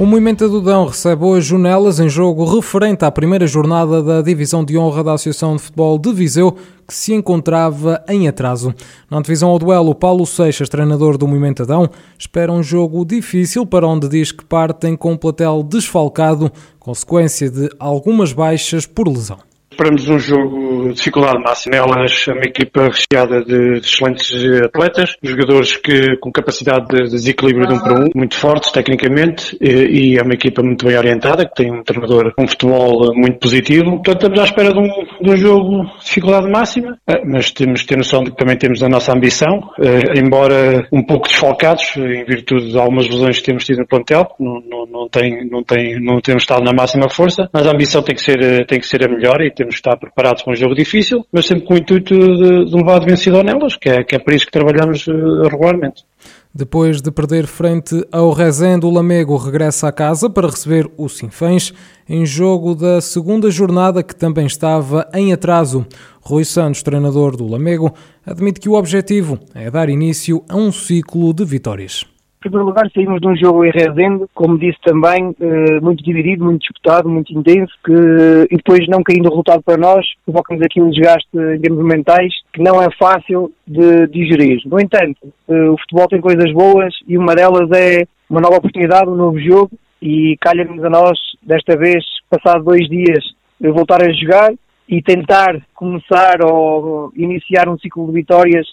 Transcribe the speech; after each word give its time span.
O 0.00 0.06
Movimento 0.06 0.48
do 0.48 0.62
Dão 0.62 0.86
recebe 0.86 1.22
hoje 1.22 1.54
o 1.54 1.58
Nelas 1.58 2.00
em 2.00 2.08
jogo 2.08 2.46
referente 2.46 3.04
à 3.04 3.10
primeira 3.10 3.46
jornada 3.46 4.02
da 4.02 4.22
Divisão 4.22 4.64
de 4.64 4.78
Honra 4.78 5.04
da 5.04 5.12
Associação 5.12 5.56
de 5.56 5.60
Futebol 5.60 5.98
de 5.98 6.10
Viseu, 6.10 6.56
que 6.88 6.94
se 6.94 7.12
encontrava 7.12 8.02
em 8.08 8.26
atraso. 8.26 8.74
Na 9.10 9.20
divisão 9.20 9.50
ao 9.50 9.58
duelo, 9.58 9.94
Paulo 9.94 10.24
Seixas, 10.24 10.70
treinador 10.70 11.18
do 11.18 11.28
Movimento 11.28 11.64
Adão, 11.64 11.90
espera 12.18 12.50
um 12.50 12.62
jogo 12.62 13.04
difícil 13.04 13.66
para 13.66 13.86
onde 13.86 14.08
diz 14.08 14.32
que 14.32 14.42
partem 14.42 14.96
com 14.96 15.12
um 15.12 15.18
platel 15.18 15.62
desfalcado, 15.62 16.50
consequência 16.78 17.50
de 17.50 17.68
algumas 17.78 18.32
baixas 18.32 18.86
por 18.86 19.06
lesão 19.06 19.49
esperamos 19.80 20.08
um 20.08 20.18
jogo 20.18 20.88
de 20.88 20.94
dificuldade 20.94 21.42
máxima. 21.42 21.76
Elas, 21.76 22.26
uma 22.26 22.44
equipa 22.44 22.88
recheada 22.88 23.42
de, 23.42 23.78
excelentes 23.78 24.30
atletas, 24.62 25.16
jogadores 25.22 25.76
que, 25.76 26.16
com 26.18 26.30
capacidade 26.30 26.86
de 26.86 27.10
desequilíbrio 27.10 27.66
de 27.66 27.74
um 27.74 27.78
para 27.78 27.94
um, 27.94 28.08
muito 28.14 28.36
fortes 28.36 28.70
tecnicamente, 28.70 29.56
e, 29.58 29.70
e, 30.12 30.18
é 30.18 30.22
uma 30.22 30.34
equipa 30.34 30.62
muito 30.62 30.86
bem 30.86 30.96
orientada, 30.96 31.46
que 31.46 31.54
tem 31.54 31.72
um 31.72 31.82
treinador 31.82 32.34
com 32.34 32.44
um 32.44 32.48
futebol 32.48 33.14
muito 33.14 33.38
positivo. 33.38 34.02
Portanto, 34.02 34.16
estamos 34.16 34.40
à 34.40 34.44
espera 34.44 34.72
de 34.72 34.78
um, 34.78 34.88
de 35.22 35.30
um 35.30 35.36
jogo 35.36 35.84
de 35.84 36.04
dificuldade 36.04 36.50
máxima, 36.50 36.98
eh, 37.08 37.22
mas 37.24 37.50
temos 37.50 37.80
que 37.80 37.88
ter 37.88 37.96
noção 37.96 38.22
de 38.22 38.32
que 38.32 38.36
também 38.36 38.56
temos 38.56 38.82
a 38.82 38.88
nossa 38.88 39.12
ambição, 39.12 39.70
eh, 39.80 40.18
embora 40.18 40.86
um 40.92 41.02
pouco 41.02 41.26
desfalcados, 41.26 41.96
em 41.96 42.24
virtude 42.24 42.70
de 42.70 42.78
algumas 42.78 43.08
lesões 43.08 43.38
que 43.38 43.44
temos 43.44 43.64
tido 43.64 43.78
no 43.78 43.86
plantel, 43.86 44.28
não, 44.38 44.60
não, 44.60 44.86
não, 44.86 45.08
tem, 45.08 45.48
não, 45.48 45.62
tem, 45.62 45.98
não 46.00 46.20
temos 46.20 46.42
estado 46.42 46.62
na 46.62 46.72
máxima 46.72 47.08
força, 47.08 47.48
mas 47.52 47.66
a 47.66 47.70
ambição 47.70 48.02
tem 48.02 48.14
que 48.14 48.22
ser, 48.22 48.66
tem 48.66 48.78
que 48.78 48.86
ser 48.86 49.04
a 49.04 49.08
melhor 49.08 49.40
e 49.40 49.50
temos 49.50 49.69
que 49.74 49.80
estar 49.80 49.96
preparados 49.96 50.42
para 50.42 50.52
um 50.52 50.56
jogo 50.56 50.74
difícil, 50.74 51.24
mas 51.32 51.46
sempre 51.46 51.64
com 51.64 51.74
o 51.74 51.78
intuito 51.78 52.14
de, 52.14 52.64
de 52.66 52.76
levar 52.76 53.00
de 53.00 53.06
vencedor 53.06 53.44
nelas, 53.44 53.76
que 53.76 53.88
é, 53.88 54.04
que 54.04 54.14
é 54.14 54.18
para 54.18 54.34
isso 54.34 54.46
que 54.46 54.52
trabalhamos 54.52 55.06
uh, 55.06 55.48
regularmente. 55.48 56.04
Depois 56.52 57.00
de 57.00 57.12
perder 57.12 57.46
frente 57.46 58.04
ao 58.10 58.32
Rezende, 58.32 58.84
o 58.84 58.90
Lamego 58.90 59.36
regressa 59.36 59.86
a 59.86 59.92
casa 59.92 60.28
para 60.28 60.48
receber 60.48 60.90
o 60.96 61.08
Sinfãs 61.08 61.72
em 62.08 62.26
jogo 62.26 62.74
da 62.74 63.00
segunda 63.00 63.48
jornada 63.50 64.02
que 64.02 64.16
também 64.16 64.46
estava 64.46 65.08
em 65.14 65.32
atraso. 65.32 65.86
Rui 66.20 66.44
Santos, 66.44 66.82
treinador 66.82 67.36
do 67.36 67.46
Lamego, 67.46 67.94
admite 68.26 68.58
que 68.58 68.68
o 68.68 68.74
objetivo 68.74 69.38
é 69.54 69.70
dar 69.70 69.88
início 69.88 70.44
a 70.48 70.56
um 70.56 70.72
ciclo 70.72 71.32
de 71.32 71.44
vitórias. 71.44 72.04
Em 72.40 72.48
primeiro 72.48 72.68
lugar, 72.68 72.90
saímos 72.94 73.20
de 73.20 73.28
um 73.28 73.36
jogo 73.36 73.66
em 73.66 73.70
Rezende, 73.70 74.24
como 74.32 74.58
disse 74.58 74.78
também, 74.82 75.36
eh, 75.38 75.78
muito 75.82 76.02
dividido, 76.02 76.42
muito 76.42 76.62
disputado, 76.62 77.06
muito 77.06 77.30
intenso, 77.38 77.70
que, 77.84 77.92
e 78.50 78.56
depois 78.56 78.88
não 78.88 79.02
caindo 79.02 79.26
o 79.26 79.28
resultado 79.28 79.62
para 79.62 79.76
nós, 79.76 80.06
provocamos 80.24 80.62
aqui 80.62 80.80
um 80.80 80.88
desgaste 80.88 81.28
em 81.36 81.60
termos 81.60 81.84
mentais 81.84 82.32
que 82.50 82.62
não 82.62 82.82
é 82.82 82.88
fácil 82.98 83.52
de 83.66 84.06
digerir. 84.06 84.62
No 84.64 84.80
entanto, 84.80 85.18
eh, 85.50 85.68
o 85.68 85.76
futebol 85.80 86.08
tem 86.08 86.22
coisas 86.22 86.50
boas 86.54 86.94
e 87.06 87.18
uma 87.18 87.34
delas 87.34 87.70
é 87.72 88.06
uma 88.30 88.40
nova 88.40 88.56
oportunidade, 88.56 89.10
um 89.10 89.16
novo 89.16 89.38
jogo, 89.38 89.72
e 90.00 90.34
calha-nos 90.40 90.82
a 90.82 90.88
nós, 90.88 91.18
desta 91.42 91.76
vez, 91.76 92.02
passado 92.30 92.64
dois 92.64 92.88
dias, 92.88 93.22
voltar 93.60 94.02
a 94.02 94.10
jogar 94.14 94.50
e 94.88 95.02
tentar 95.02 95.60
começar 95.74 96.42
ou 96.42 97.12
iniciar 97.14 97.68
um 97.68 97.78
ciclo 97.78 98.06
de 98.06 98.12
vitórias 98.12 98.66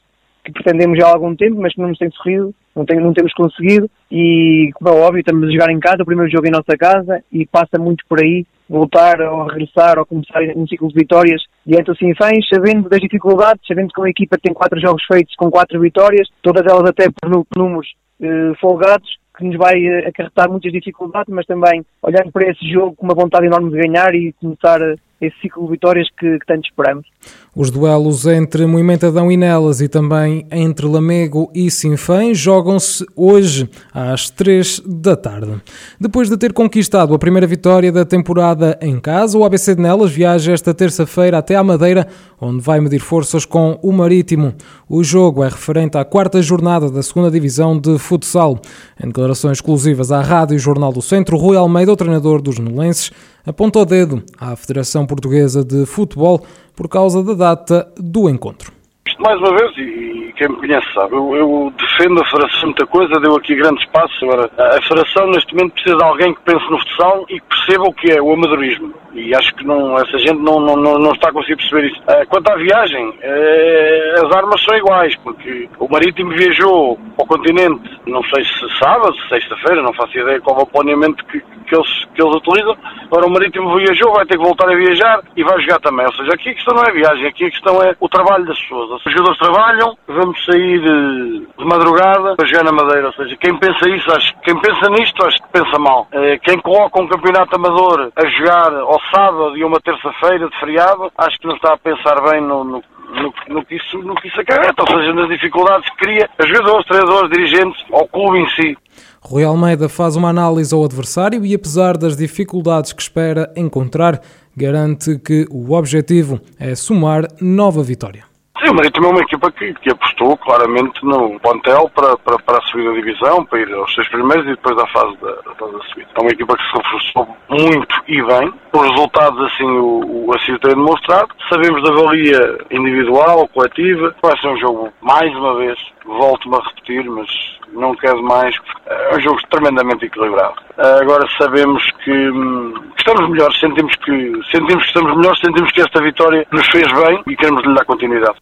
que 0.48 0.54
pretendemos 0.64 0.98
já 0.98 1.08
há 1.08 1.14
algum 1.14 1.36
tempo, 1.36 1.62
mas 1.62 1.74
que 1.74 1.82
não 1.82 1.90
nos 1.90 1.98
tem 1.98 2.10
sorrido, 2.12 2.54
não, 2.76 2.86
tem, 2.86 3.00
não 3.00 3.14
temos 3.14 3.34
conseguido. 3.34 3.90
E, 4.12 4.72
como 4.76 4.96
é 4.96 5.02
óbvio, 5.02 5.20
estamos 5.20 5.48
a 5.48 5.52
jogar 5.52 5.72
em 5.72 5.80
casa, 5.80 6.04
o 6.04 6.06
primeiro 6.06 6.32
jogo 6.32 6.48
em 6.48 6.52
nossa 6.52 6.78
casa 6.78 7.24
e 7.32 7.46
passa 7.46 7.78
muito 7.78 8.04
por 8.08 8.24
aí 8.24 8.46
voltar 8.70 9.22
ou 9.22 9.46
regressar 9.46 9.98
ou 9.98 10.06
começar 10.06 10.42
um 10.56 10.68
ciclo 10.68 10.90
de 10.90 10.96
vitórias 10.96 11.42
diante 11.66 11.86
do 11.86 11.98
Sinfãs, 11.98 12.48
sabendo 12.54 12.90
das 12.90 13.00
dificuldades, 13.00 13.66
sabendo 13.68 13.94
que 13.94 14.00
uma 14.00 14.10
equipa 14.10 14.38
tem 14.42 14.54
quatro 14.54 14.80
jogos 14.80 15.04
feitos 15.06 15.36
com 15.36 15.50
quatro 15.50 15.80
vitórias, 15.80 16.28
todas 16.42 16.66
elas 16.66 16.90
até 16.90 17.08
por 17.10 17.46
números 17.56 17.88
eh, 18.22 18.52
folgados, 18.60 19.10
que 19.38 19.46
nos 19.46 19.56
vai 19.56 19.76
eh, 19.86 20.08
acarretar 20.08 20.50
muitas 20.50 20.72
dificuldades, 20.72 21.34
mas 21.34 21.46
também 21.46 21.86
olhando 22.02 22.32
para 22.32 22.50
esse 22.50 22.68
jogo 22.70 22.96
com 22.96 23.06
uma 23.06 23.16
vontade 23.16 23.46
enorme 23.46 23.72
de 23.72 23.78
ganhar 23.78 24.14
e 24.14 24.34
começar 24.34 24.82
esse 25.20 25.36
ciclo 25.42 25.66
de 25.66 25.72
vitórias 25.72 26.08
que, 26.18 26.40
que 26.40 26.46
tanto 26.46 26.66
esperamos. 26.68 27.08
Os 27.56 27.72
duelos 27.72 28.28
entre 28.28 28.68
Moimentadão 28.68 29.32
e 29.32 29.38
Nelas 29.38 29.82
e 29.82 29.88
também 29.88 30.46
entre 30.52 30.86
Lamego 30.86 31.50
e 31.56 31.72
Sinfém 31.72 32.36
jogam-se 32.36 33.04
hoje 33.16 33.68
às 33.92 34.30
3 34.30 34.82
da 34.86 35.16
tarde. 35.16 35.60
Depois 36.00 36.30
de 36.30 36.38
ter 36.38 36.54
conquistado 36.54 37.16
a 37.16 37.20
primeira 37.20 37.48
vitória 37.48 37.92
da 37.92 38.06
temporada 38.06 38.78
em 38.80 39.00
casa, 39.00 39.38
o 39.38 39.44
ABC 39.44 39.74
de 39.74 39.82
Nelas 39.82 40.12
viaja 40.12 40.52
esta 40.52 40.72
terça-feira 40.72 41.40
até 41.40 41.56
à 41.56 41.64
Madeira, 41.64 42.08
onde 42.40 42.62
vai 42.62 42.80
medir 42.80 43.00
forças 43.00 43.44
com 43.44 43.80
o 43.82 43.92
Marítimo. 43.92 44.54
O 44.88 45.04
jogo 45.04 45.44
é 45.44 45.50
referente 45.50 45.98
à 45.98 46.06
quarta 46.06 46.40
jornada 46.44 46.92
da 46.92 47.02
segunda 47.02 47.32
divisão 47.32 47.80
de 47.80 47.98
futsal. 47.98 48.62
Em 49.04 49.08
declarações 49.08 49.58
exclusivas 49.58 50.12
à 50.12 50.22
Rádio 50.22 50.60
Jornal 50.60 50.94
do 50.94 51.02
Centro, 51.02 51.38
Rui 51.38 51.58
Almeida, 51.58 51.92
o 51.92 51.96
treinador 51.96 52.40
dos 52.40 52.60
Nolenses, 52.60 53.12
aponta 53.48 53.80
o 53.80 53.86
dedo 53.86 54.24
à 54.40 54.56
Federação 54.56 55.06
Portuguesa 55.06 55.64
de 55.64 55.86
Futebol 55.86 56.46
por 56.76 56.88
causa 56.90 57.24
da 57.24 57.34
data 57.34 57.88
do 57.98 58.30
encontro. 58.30 58.72
Mais 59.20 59.40
uma 59.40 59.50
vez, 59.58 59.72
e 59.78 60.32
quem 60.38 60.50
me 60.50 60.58
conhece 60.58 60.86
sabe, 60.94 61.16
eu, 61.16 61.36
eu 61.36 61.74
defendo 61.76 62.22
a 62.22 62.26
Federação 62.26 62.66
muita 62.66 62.86
coisa, 62.86 63.20
deu 63.20 63.36
aqui 63.36 63.56
grandes 63.56 63.84
passos. 63.90 64.22
Agora, 64.22 64.50
a 64.58 64.82
Federação 64.84 65.28
neste 65.32 65.56
momento 65.56 65.74
precisa 65.74 65.98
de 65.98 66.04
alguém 66.04 66.34
que 66.36 66.42
pense 66.42 66.70
no 66.70 66.78
futsal 66.78 67.26
e 67.30 67.40
que 67.40 67.48
perceba 67.48 67.84
o 67.86 67.94
que 67.94 68.12
é 68.12 68.22
o 68.22 68.34
amadorismo. 68.34 68.94
E 69.14 69.34
acho 69.34 69.56
que 69.56 69.66
não, 69.66 69.98
essa 69.98 70.18
gente 70.20 70.40
não, 70.40 70.60
não, 70.60 70.76
não, 70.76 71.12
está 71.14 71.30
a 71.30 71.34
conseguir 71.34 71.56
perceber 71.56 71.88
isso. 71.88 72.00
Uh, 72.02 72.28
quanto 72.30 72.52
à 72.52 72.56
viagem, 72.58 73.10
uh, 73.10 74.26
as 74.26 74.36
armas 74.36 74.64
são 74.64 74.78
iguais, 74.78 75.16
porque 75.24 75.68
o 75.80 75.88
Marítimo 75.90 76.30
viajou 76.32 77.00
ao 77.18 77.26
continente, 77.26 77.90
não 78.08 78.24
sei 78.24 78.44
se 78.44 78.78
sábado, 78.80 79.16
sexta-feira, 79.30 79.82
não 79.82 79.94
faço 79.94 80.18
ideia 80.18 80.40
qual 80.42 80.60
é 80.60 80.64
o 80.64 80.68
planeamento 80.68 81.24
que, 81.26 81.40
que, 81.40 81.76
eles, 81.76 82.06
que 82.14 82.22
eles 82.22 82.36
utilizam. 82.36 82.76
Agora 83.06 83.28
o 83.28 83.32
Marítimo 83.32 83.76
viajou, 83.78 84.14
vai 84.14 84.26
ter 84.26 84.38
que 84.38 84.44
voltar 84.44 84.70
a 84.70 84.76
viajar 84.76 85.22
e 85.36 85.44
vai 85.44 85.60
jogar 85.62 85.80
também. 85.80 86.06
Ou 86.06 86.14
seja, 86.14 86.32
aqui 86.34 86.50
a 86.50 86.54
questão 86.54 86.76
não 86.76 86.84
é 86.84 86.92
viagem, 86.92 87.28
aqui 87.28 87.46
a 87.46 87.52
questão 87.52 87.82
é 87.84 87.96
o 88.00 88.10
trabalho 88.10 88.46
das 88.46 88.60
pessoas. 88.62 89.02
Os 89.06 89.12
jogadores 89.12 89.40
trabalham, 89.40 89.98
vamos 90.08 90.46
sair 90.46 90.80
de, 90.80 91.48
de 91.58 91.66
madrugada 91.66 92.36
para 92.36 92.48
jogar 92.48 92.64
na 92.64 92.72
Madeira. 92.72 93.08
Ou 93.08 93.14
seja, 93.14 93.36
quem 93.38 93.58
pensa 93.58 93.90
isso, 93.90 94.12
acho, 94.12 94.34
quem 94.44 94.60
pensa 94.60 94.90
nisto, 94.90 95.26
acho 95.26 95.38
que 95.38 95.52
pensa 95.52 95.80
mal. 95.80 96.08
Uh, 96.14 96.40
quem 96.44 96.60
coloca 96.60 97.02
um 97.02 97.08
campeonato 97.08 97.56
amador 97.56 98.12
a 98.16 98.28
jogar 98.28 98.74
ao 98.74 99.00
sábado 99.14 99.58
e 99.58 99.64
uma 99.64 99.80
terça-feira 99.80 100.48
de 100.50 100.60
feriado, 100.60 101.12
acho 101.18 101.38
que 101.40 101.48
não 101.48 101.56
está 101.56 101.74
a 101.74 101.78
pensar 101.78 102.16
bem 102.30 102.42
no, 102.42 102.64
no, 102.64 102.84
no, 103.08 103.34
no, 103.56 103.66
que, 103.66 103.76
isso, 103.76 103.98
no 104.00 104.16
que 104.16 104.28
isso 104.28 104.40
acarreta, 104.42 104.82
ou 104.82 104.88
seja, 104.88 105.14
nas 105.14 105.30
dificuldades 105.30 105.90
que 105.92 105.98
cria 105.98 106.30
a 106.38 106.46
jogadores, 106.46 106.86
treinadores, 106.86 107.32
dirigentes, 107.32 107.86
ao 107.92 108.08
clube 108.08 108.40
em 108.40 108.50
si. 108.50 108.78
Rui 109.22 109.44
Almeida 109.44 109.90
faz 109.90 110.16
uma 110.16 110.30
análise 110.30 110.74
ao 110.74 110.84
adversário 110.84 111.46
e, 111.46 111.54
apesar 111.54 111.98
das 111.98 112.16
dificuldades 112.16 112.94
que 112.94 113.02
espera 113.02 113.52
encontrar, 113.56 114.22
garante 114.56 115.20
que 115.20 115.46
o 115.52 115.74
objetivo 115.74 116.40
é 116.60 116.76
somar 116.76 117.28
nova 117.42 117.84
vitória. 117.84 118.27
Sim, 118.60 118.72
o 118.72 118.76
Marítimo 118.76 119.06
é 119.06 119.10
uma 119.10 119.22
equipa 119.22 119.52
que, 119.52 119.72
que 119.76 119.92
apostou 119.92 120.36
claramente 120.38 121.06
no 121.06 121.40
plantel 121.40 121.90
para, 121.94 122.18
para, 122.18 122.40
para 122.40 122.58
a 122.58 122.62
subida 122.64 122.90
da 122.90 122.96
divisão, 122.96 123.46
para 123.46 123.60
ir 123.60 123.72
aos 123.72 123.94
seis 123.94 124.08
primeiros 124.10 124.46
e 124.46 124.50
depois 124.50 124.76
à 124.80 124.88
fase 124.88 125.16
da, 125.18 125.30
da, 125.30 125.68
da 125.68 125.84
subida. 125.90 126.10
É 126.16 126.22
uma 126.22 126.32
equipa 126.32 126.58
que 126.58 126.64
se 126.64 126.78
reforçou 126.78 127.38
muito 127.50 128.04
e 128.08 128.22
bem. 128.24 128.54
Os 128.74 128.82
resultados, 128.90 129.54
assim, 129.54 129.64
o, 129.64 130.26
o 130.26 130.32
o 130.32 130.60
tem 130.60 130.72
demonstrado. 130.72 131.30
Sabemos 131.50 131.84
da 131.84 131.92
valia 131.94 132.58
individual, 132.72 133.48
coletiva. 133.50 134.16
Vai 134.24 134.38
ser 134.40 134.48
um 134.48 134.58
jogo, 134.58 134.90
mais 135.02 135.32
uma 135.36 135.56
vez, 135.58 135.78
volto-me 136.06 136.56
a 136.56 136.68
repetir, 136.68 137.08
mas 137.10 137.30
não 137.74 137.96
quero 137.96 138.24
mais. 138.24 138.56
É 138.88 139.18
um 139.18 139.22
jogo 139.22 139.40
tremendamente 139.50 140.06
equilibrado. 140.06 140.56
Agora 140.78 141.28
sabemos 141.38 141.84
que, 142.04 142.12
hum, 142.12 142.74
que 142.96 143.02
estamos 143.02 143.30
melhores, 143.30 143.60
sentimos 143.60 143.96
que, 143.98 144.42
sentimos 144.52 144.84
que 144.84 144.90
estamos 144.90 145.16
melhores, 145.16 145.40
sentimos 145.40 145.72
que 145.72 145.82
esta 145.82 146.02
vitória 146.02 146.46
nos 146.52 146.68
fez 146.68 146.92
bem 146.92 147.22
e 147.28 147.36
queremos 147.36 147.64
lhe 147.64 147.74
dar 147.74 147.86
continuidade. 147.86 148.38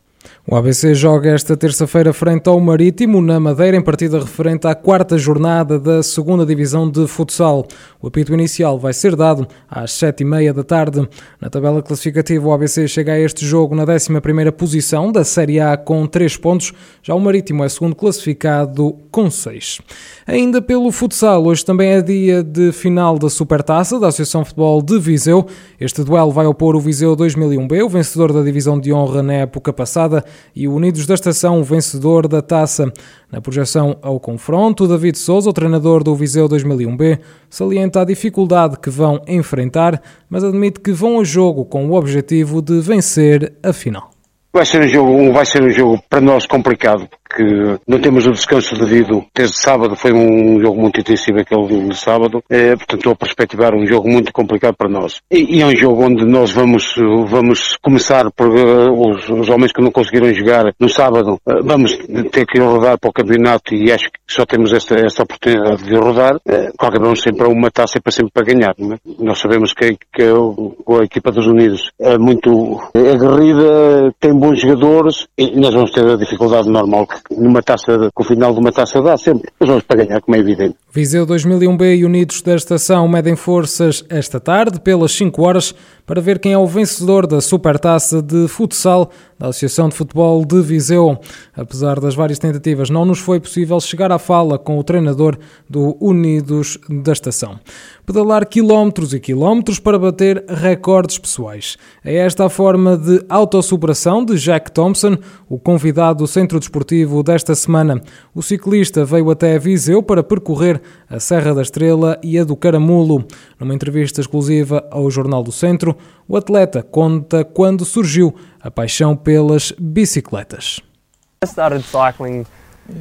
O 0.48 0.56
ABC 0.56 0.94
joga 0.94 1.32
esta 1.32 1.58
terça-feira 1.58 2.14
frente 2.14 2.48
ao 2.48 2.60
Marítimo, 2.60 3.20
na 3.20 3.40
Madeira, 3.40 3.76
em 3.76 3.82
partida 3.82 4.20
referente 4.20 4.68
à 4.68 4.76
quarta 4.76 5.18
jornada 5.18 5.80
da 5.80 6.04
segunda 6.04 6.46
Divisão 6.46 6.88
de 6.88 7.08
Futsal. 7.08 7.66
O 8.00 8.06
apito 8.06 8.32
inicial 8.32 8.78
vai 8.78 8.94
ser 8.94 9.16
dado 9.16 9.48
às 9.68 9.92
sete 9.94 10.22
e 10.22 10.24
meia 10.24 10.54
da 10.54 10.64
tarde. 10.64 11.10
Na 11.42 11.50
tabela 11.50 11.82
classificativa, 11.82 12.48
o 12.48 12.54
ABC 12.54 12.88
chega 12.88 13.14
a 13.14 13.20
este 13.20 13.44
jogo 13.44 13.74
na 13.74 13.92
11 13.92 14.22
primeira 14.22 14.52
posição 14.52 15.12
da 15.12 15.24
Série 15.24 15.60
A 15.60 15.76
com 15.76 16.06
três 16.06 16.38
pontos. 16.38 16.74
Já 17.02 17.16
o 17.16 17.20
Marítimo 17.20 17.64
é 17.64 17.70
segundo 17.70 17.96
classificado 17.96 18.96
com 19.10 19.32
seis. 19.32 19.82
Ainda 20.28 20.62
pelo 20.62 20.92
futsal, 20.92 21.44
hoje 21.44 21.66
também 21.66 21.90
é 21.90 22.02
dia 22.04 22.44
de 22.44 22.72
final 22.72 23.18
da 23.18 23.32
Supertaça 23.32 24.00
da 24.00 24.10
Associação 24.10 24.44
de 24.44 24.50
Futebol 24.50 24.80
de 24.84 25.00
Viseu. 25.00 25.48
Este 25.80 26.04
duelo 26.04 26.30
vai 26.30 26.46
opor 26.46 26.76
o 26.76 26.80
Viseu 26.80 27.18
2001B, 27.18 27.84
o 27.84 27.90
vencedor 27.90 28.32
da 28.32 28.44
divisão 28.44 28.80
de 28.80 28.94
honra 28.94 29.24
na 29.24 29.34
época 29.34 29.74
passada, 29.74 30.24
e 30.56 30.68
o 30.68 30.74
Unidos 30.74 31.06
da 31.06 31.14
Estação, 31.14 31.64
vencedor 31.64 32.28
da 32.28 32.42
taça. 32.42 32.92
Na 33.32 33.42
projeção 33.42 33.98
ao 34.02 34.20
confronto, 34.20 34.88
David 34.88 35.18
Souza, 35.18 35.50
o 35.50 35.54
treinador 35.54 36.04
do 36.04 36.16
Viseu 36.16 36.48
2001B, 36.48 37.20
salienta 37.50 38.02
a 38.02 38.06
dificuldade 38.06 38.80
que 38.80 38.90
vão 38.90 39.22
enfrentar, 39.28 40.02
mas 40.30 40.44
admite 40.44 40.80
que 40.80 40.92
vão 40.92 41.20
a 41.20 41.24
jogo 41.24 41.66
com 41.66 41.88
o 41.88 41.94
objetivo 41.94 42.62
de 42.62 42.80
vencer 42.80 43.54
a 43.64 43.74
final. 43.74 44.12
Vai 44.54 44.66
ser 44.66 44.84
um 44.84 44.88
jogo, 44.88 45.34
vai 45.34 45.46
ser 45.46 45.62
um 45.62 45.70
jogo 45.70 46.02
para 46.10 46.22
nós 46.22 46.46
complicado, 46.46 47.10
porque 47.36 47.78
não 47.86 48.00
temos 48.00 48.26
o 48.26 48.32
descanso 48.32 48.76
devido. 48.76 49.26
Desde 49.36 49.58
sábado 49.58 49.96
foi 49.96 50.14
um 50.14 50.60
jogo 50.62 50.80
muito 50.80 51.02
intensivo 51.02 51.40
aquele 51.40 51.90
de 51.90 51.98
sábado, 51.98 52.42
é, 52.50 52.76
portanto 52.76 53.00
estou 53.00 53.12
a 53.12 53.16
perspectivar 53.16 53.76
um 53.76 53.86
jogo 53.86 54.10
muito 54.10 54.32
complicado 54.32 54.76
para 54.76 54.90
nós. 54.90 55.20
E, 55.30 55.58
e 55.58 55.62
é 55.62 55.66
um 55.66 55.76
jogo 55.76 56.06
onde 56.06 56.26
nós 56.26 56.52
vamos, 56.52 56.96
vamos 57.28 57.76
começar 57.82 58.32
por 58.32 58.48
uh, 58.48 59.10
os, 59.10 59.28
os, 59.28 59.50
homens 59.50 59.74
que 59.74 59.82
não 59.82 59.92
conseguiram 59.92 60.34
jogar 60.34 60.74
no 60.80 60.88
sábado, 60.90 61.34
uh, 61.46 61.64
vamos 61.64 61.98
ter 62.32 62.46
que 62.46 62.60
rodar 62.60 62.98
para 62.98 63.10
o 63.10 63.14
campeonato 63.14 63.76
e 63.76 63.92
acho 63.92 64.06
que 64.06 64.20
só 64.28 64.46
temos 64.46 64.72
esta, 64.72 64.96
esta 64.96 65.24
oportunidade 65.24 65.84
de 65.84 65.96
rodar. 65.96 66.36
Uh, 66.38 66.72
qualquer 66.78 67.02
vamos 67.02 67.22
sempre 67.22 67.48
uma 67.48 67.70
taça 67.70 68.00
para 68.00 68.12
sempre 68.12 68.32
para 68.34 68.46
ganhar. 68.46 68.76
É? 68.80 68.98
Nós 69.20 69.40
sabemos 69.40 69.74
que, 69.74 69.98
que 70.14 70.24
a, 70.24 71.00
a, 71.00 71.04
equipa 71.04 71.32
dos 71.32 71.48
Unidos 71.48 71.92
é 72.00 72.18
muito 72.18 72.80
aguerrida, 72.94 74.14
tem 74.20 74.34
bons 74.34 74.62
jogadores 74.62 75.28
e 75.38 75.60
nós 75.60 75.74
vamos 75.74 75.92
ter 75.92 76.06
a 76.06 76.16
dificuldade 76.16 76.70
normal 76.70 77.06
numa 77.32 77.62
taça, 77.62 78.10
com 78.14 78.24
o 78.24 78.26
final 78.26 78.54
de 78.54 78.60
uma 78.60 78.72
taça 78.72 79.02
dá 79.02 79.18
sempre. 79.18 79.52
Vamos 79.60 79.84
para 79.84 80.04
ganhar, 80.04 80.22
como 80.22 80.36
é 80.36 80.40
evidente. 80.40 80.76
Viseu 80.92 81.26
2001B 81.26 81.98
e 81.98 82.06
Unidos 82.06 82.42
da 82.42 82.56
Estação 82.56 83.08
medem 83.08 83.36
forças 83.36 84.04
esta 84.10 84.40
tarde, 84.40 84.80
pelas 84.80 85.12
5 85.12 85.42
horas, 85.42 85.76
para 86.06 86.22
ver 86.22 86.40
quem 86.40 86.54
é 86.54 86.58
o 86.58 86.68
vencedor 86.68 87.28
da 87.28 87.42
Supertaça 87.42 88.22
de 88.22 88.48
Futsal 88.48 89.10
da 89.38 89.48
Associação 89.48 89.90
de 89.90 89.96
Futebol 89.96 90.46
de 90.46 90.62
Viseu. 90.62 91.18
Apesar 91.56 92.00
das 92.00 92.16
várias 92.16 92.40
tentativas, 92.40 92.90
não 92.90 93.06
nos 93.06 93.20
foi 93.20 93.40
possível 93.40 93.80
chegar 93.80 94.12
à 94.12 94.20
fala 94.20 94.58
com 94.58 94.80
o 94.80 94.84
treinador 94.84 95.38
do 95.70 95.98
Unidos 96.00 96.78
da 96.90 97.12
Estação. 97.12 97.60
Pedalar 98.06 98.48
quilómetros 98.48 99.14
e 99.14 99.20
quilómetros 99.20 99.80
para 99.80 100.00
bater 100.00 100.44
recordes 100.48 101.18
pessoais. 101.18 101.78
É 102.04 102.16
esta 102.16 102.46
a 102.46 102.50
forma 102.50 102.98
de 102.98 103.24
autossuperação 103.28 104.24
de 104.24 104.38
Jack 104.38 104.72
Thompson, 104.72 105.18
o 105.50 105.58
convidado 105.58 106.20
do 106.20 106.28
Centro 106.28 106.60
Desportivo 106.60 107.24
desta 107.24 107.56
semana. 107.56 108.02
O 108.34 108.42
ciclista 108.42 109.04
veio 109.04 109.30
até 109.30 109.58
Viseu 109.58 110.02
para 110.02 110.24
percorrer 110.24 110.82
a 111.10 111.20
Serra 111.20 111.54
da 111.54 111.62
Estrela 111.62 112.20
e 112.24 112.38
a 112.40 112.44
do 112.44 112.56
Caramulo. 112.56 113.26
Numa 113.60 113.74
entrevista 113.74 114.22
exclusiva 114.22 114.88
ao 114.92 115.10
Jornal 115.10 115.44
do 115.44 115.52
Centro, 115.52 115.96
o 116.28 116.38
atleta 116.38 116.82
conta 116.82 117.44
quando 117.44 117.86
surgiu 117.86 118.34
a 118.66 118.72
paixão 118.72 119.16
pelas 119.16 119.72
bicicletas. 119.78 120.82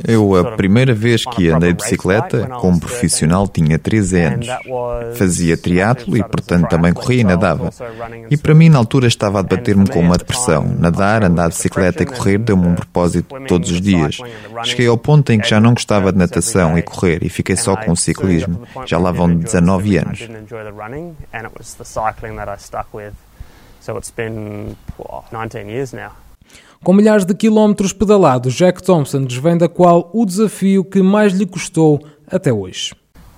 Eu, 0.06 0.34
a 0.34 0.56
primeira 0.56 0.94
vez 0.94 1.24
que 1.24 1.48
andei 1.48 1.72
de 1.72 1.82
bicicleta, 1.82 2.46
como 2.60 2.78
profissional, 2.78 3.48
tinha 3.48 3.78
13 3.78 4.20
anos. 4.20 4.46
Fazia 5.14 5.56
triatlo 5.56 6.16
e, 6.18 6.22
portanto, 6.22 6.68
também 6.68 6.92
corria 6.92 7.22
e 7.22 7.24
nadava. 7.24 7.70
E 8.30 8.36
para 8.36 8.54
mim, 8.54 8.68
na 8.68 8.78
altura, 8.78 9.06
estava 9.06 9.38
a 9.38 9.42
debater-me 9.42 9.88
com 9.88 10.00
uma 10.00 10.18
depressão. 10.18 10.64
Nadar, 10.78 11.24
andar 11.24 11.48
de 11.48 11.56
bicicleta 11.56 12.02
e 12.02 12.06
correr 12.06 12.38
deu-me 12.38 12.66
um 12.66 12.74
propósito 12.74 13.34
todos 13.46 13.70
os 13.70 13.80
dias. 13.80 14.18
Cheguei 14.64 14.86
ao 14.86 14.98
ponto 14.98 15.32
em 15.32 15.40
que 15.40 15.48
já 15.48 15.60
não 15.60 15.72
gostava 15.72 16.12
de 16.12 16.18
natação 16.18 16.76
e 16.76 16.82
correr 16.82 17.22
e 17.22 17.30
fiquei 17.30 17.56
só 17.56 17.74
com 17.74 17.92
o 17.92 17.96
ciclismo. 17.96 18.62
Já 18.84 18.98
lá 18.98 19.12
vão 19.12 19.34
19 19.34 19.96
anos. 19.96 20.28
So 23.84 23.98
it's 23.98 24.10
been 24.10 24.78
19 25.30 25.68
years 25.68 25.92
now. 25.92 26.12
Com 26.82 26.94
milhares 26.94 27.26
de 27.26 27.34
quilómetros 27.34 27.92
pedalados, 27.92 28.54
Jack 28.54 28.82
Thompson 28.82 29.22
desvenda 29.24 29.68
qual 29.68 30.08
o 30.14 30.24
desafio 30.24 30.82
que 30.82 31.02
mais 31.02 31.34
lhe 31.34 31.44
custou 31.44 32.02
até 32.26 32.50
hoje. 32.50 32.94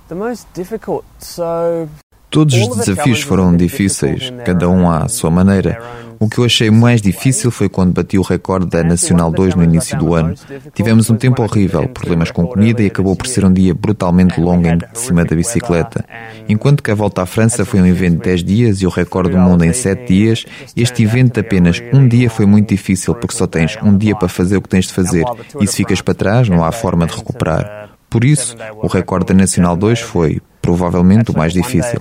The 0.09 0.15
most 0.15 0.47
difficult, 0.55 1.05
so 1.19 1.89
Todos 2.31 2.55
os 2.55 2.77
desafios 2.77 3.23
foram 3.23 3.57
difíceis, 3.57 4.33
cada 4.45 4.69
um 4.69 4.91
à 4.91 5.09
sua 5.09 5.31
maneira. 5.31 5.81
O 6.19 6.29
que 6.29 6.39
eu 6.39 6.45
achei 6.45 6.71
mais 6.71 7.03
difícil 7.03 7.51
foi 7.51 7.69
quando 7.69 7.93
bati 7.93 8.19
o 8.19 8.23
recorde 8.23 8.67
da 8.67 8.83
Nacional 8.83 9.31
2 9.31 9.55
no 9.55 9.63
início 9.63 9.99
do 9.99 10.15
ano. 10.15 10.35
Tivemos 10.75 11.11
um 11.11 11.17
tempo 11.17 11.43
horrível, 11.43 11.87
problemas 11.89 12.31
com 12.31 12.47
comida 12.47 12.83
e 12.83 12.87
acabou 12.87 13.15
por 13.15 13.27
ser 13.27 13.45
um 13.45 13.53
dia 13.53 13.75
brutalmente 13.75 14.41
longo 14.41 14.67
em 14.67 14.79
cima 14.95 15.25
da 15.25 15.37
bicicleta. 15.37 16.05
Enquanto 16.49 16.83
que 16.83 16.91
a 16.91 16.95
volta 16.95 17.23
à 17.23 17.27
França 17.27 17.65
foi 17.65 17.81
um 17.81 17.87
evento 17.87 18.17
de 18.17 18.25
10 18.25 18.45
dias 18.45 18.83
e 18.83 18.87
o 18.87 18.91
recorde 18.91 19.33
do 19.33 19.39
mundo 19.39 19.65
em 19.65 19.73
7 19.73 20.07
dias, 20.07 20.47
este 20.75 21.03
evento 21.03 21.35
de 21.35 21.41
apenas 21.41 21.83
um 21.93 22.09
dia 22.09 22.31
foi 22.31 22.47
muito 22.47 22.71
difícil 22.71 23.15
porque 23.15 23.37
só 23.37 23.47
tens 23.47 23.77
um 23.83 23.97
dia 23.97 24.17
para 24.17 24.29
fazer 24.29 24.57
o 24.57 24.63
que 24.63 24.69
tens 24.69 24.87
de 24.87 24.95
fazer 24.95 25.25
e 25.61 25.67
se 25.67 25.77
ficas 25.77 26.01
para 26.01 26.15
trás 26.15 26.49
não 26.49 26.65
há 26.65 26.73
forma 26.73 27.07
de 27.07 27.15
recuperar. 27.15 27.91
Por 28.09 28.25
isso, 28.25 28.57
o 28.77 28.87
recorde 28.87 29.27
da 29.27 29.35
Nacional 29.35 29.77
2 29.77 30.01
foi 30.01 30.41
provavelmente 30.67 31.31
o 31.31 31.37
mais 31.37 31.53
difícil. 31.53 32.01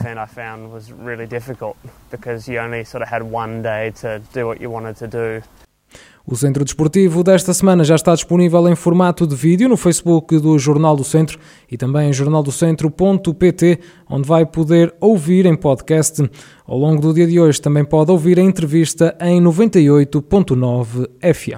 O 6.27 6.35
Centro 6.35 6.65
Desportivo 6.65 7.23
desta 7.23 7.53
semana 7.53 7.83
já 7.83 7.93
está 7.93 8.15
disponível 8.15 8.67
em 8.67 8.75
formato 8.75 9.27
de 9.27 9.35
vídeo 9.35 9.69
no 9.69 9.77
Facebook 9.77 10.39
do 10.39 10.57
Jornal 10.57 10.95
do 10.95 11.03
Centro 11.03 11.37
e 11.71 11.77
também 11.77 12.09
em 12.09 12.13
jornaldocentro.pt, 12.13 13.79
onde 14.09 14.27
vai 14.27 14.43
poder 14.43 14.91
ouvir 14.99 15.45
em 15.45 15.55
podcast. 15.55 16.27
Ao 16.65 16.79
longo 16.79 16.99
do 16.99 17.13
dia 17.13 17.27
de 17.27 17.39
hoje 17.39 17.61
também 17.61 17.85
pode 17.85 18.09
ouvir 18.09 18.39
a 18.39 18.41
entrevista 18.41 19.15
em 19.21 19.39
98.9 19.39 21.07
FM. 21.21 21.53